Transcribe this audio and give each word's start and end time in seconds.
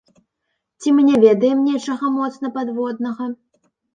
Ці 0.79 0.93
мы 0.99 1.03
не 1.09 1.17
ведаем 1.25 1.59
нечага 1.67 2.11
моцна 2.17 2.47
падводнага? 2.57 3.31